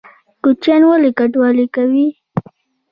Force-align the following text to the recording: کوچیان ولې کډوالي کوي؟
کوچیان 0.43 0.81
ولې 0.89 1.11
کډوالي 1.17 1.65
کوي؟ 1.75 2.07